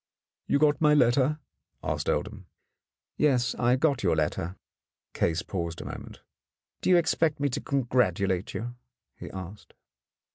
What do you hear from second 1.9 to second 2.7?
Oldham.